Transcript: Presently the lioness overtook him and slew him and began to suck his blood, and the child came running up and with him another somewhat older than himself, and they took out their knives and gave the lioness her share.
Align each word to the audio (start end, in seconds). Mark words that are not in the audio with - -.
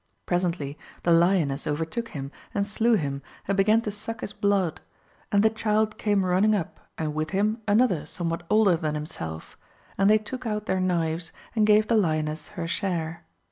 Presently 0.25 0.79
the 1.03 1.11
lioness 1.11 1.67
overtook 1.67 2.09
him 2.09 2.31
and 2.55 2.65
slew 2.65 2.95
him 2.95 3.21
and 3.47 3.55
began 3.55 3.81
to 3.81 3.91
suck 3.91 4.21
his 4.21 4.33
blood, 4.33 4.81
and 5.31 5.43
the 5.43 5.49
child 5.51 5.99
came 5.99 6.25
running 6.25 6.55
up 6.55 6.79
and 6.97 7.13
with 7.13 7.29
him 7.29 7.59
another 7.67 8.07
somewhat 8.07 8.41
older 8.49 8.75
than 8.75 8.95
himself, 8.95 9.59
and 9.99 10.09
they 10.09 10.17
took 10.17 10.43
out 10.43 10.65
their 10.65 10.79
knives 10.81 11.31
and 11.55 11.67
gave 11.67 11.87
the 11.87 11.95
lioness 11.97 12.47
her 12.57 12.67
share. 12.67 13.25